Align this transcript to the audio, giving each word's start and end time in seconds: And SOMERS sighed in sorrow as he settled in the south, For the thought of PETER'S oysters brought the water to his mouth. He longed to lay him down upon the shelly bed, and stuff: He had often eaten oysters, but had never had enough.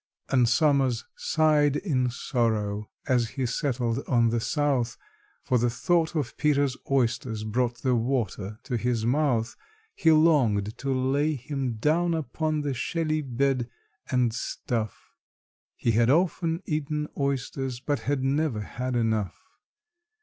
And 0.29 0.49
SOMERS 0.49 1.05
sighed 1.15 1.75
in 1.75 2.09
sorrow 2.09 2.89
as 3.05 3.29
he 3.37 3.45
settled 3.45 3.99
in 4.07 4.29
the 4.29 4.39
south, 4.39 4.97
For 5.43 5.59
the 5.59 5.69
thought 5.69 6.15
of 6.15 6.35
PETER'S 6.37 6.75
oysters 6.89 7.43
brought 7.43 7.83
the 7.83 7.93
water 7.93 8.57
to 8.63 8.77
his 8.77 9.05
mouth. 9.05 9.55
He 9.93 10.11
longed 10.11 10.75
to 10.79 10.91
lay 10.91 11.35
him 11.35 11.73
down 11.73 12.15
upon 12.15 12.61
the 12.61 12.73
shelly 12.73 13.21
bed, 13.21 13.69
and 14.09 14.33
stuff: 14.33 15.13
He 15.75 15.91
had 15.91 16.09
often 16.09 16.63
eaten 16.65 17.07
oysters, 17.15 17.79
but 17.79 17.99
had 17.99 18.23
never 18.23 18.61
had 18.61 18.95
enough. 18.95 19.37